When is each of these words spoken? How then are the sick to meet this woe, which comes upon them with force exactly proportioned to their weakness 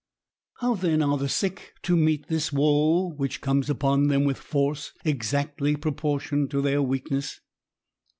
How 0.61 0.73
then 0.73 1.03
are 1.03 1.15
the 1.15 1.29
sick 1.29 1.75
to 1.83 1.95
meet 1.95 2.27
this 2.27 2.51
woe, 2.51 3.09
which 3.11 3.39
comes 3.39 3.69
upon 3.69 4.07
them 4.07 4.23
with 4.23 4.39
force 4.39 4.93
exactly 5.05 5.75
proportioned 5.75 6.49
to 6.49 6.61
their 6.63 6.81
weakness 6.81 7.39